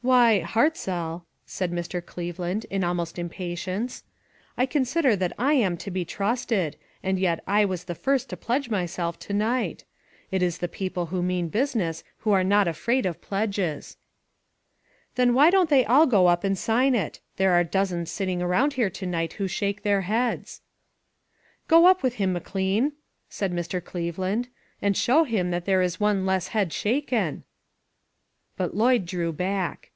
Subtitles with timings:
[0.02, 2.02] "Why, Hartzell," said Mr.
[2.02, 4.02] Cleveland, in almost impatience,
[4.56, 8.36] "I consider that I am to be trusted, and yet I was the first to
[8.38, 9.84] pledge myself to night.
[10.30, 13.98] It is the people who mean business who are not afraid of pledges.""
[15.16, 17.20] Then why don't they all go up and sign it?
[17.36, 20.62] There are dozens sitting around here to night who shake their heads."
[21.68, 22.92] "Go up with him, McLean,"
[23.28, 23.84] said Mr.
[23.84, 24.48] Cleveland,"
[24.80, 25.50] and show him.
[25.50, 27.44] that there is one less head shaken."
[28.56, 29.88] But Lloyd drew back.